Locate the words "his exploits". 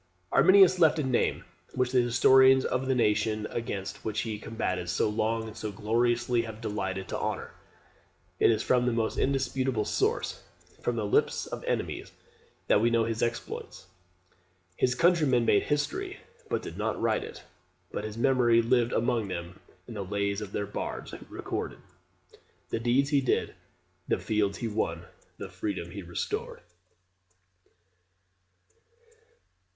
13.03-13.81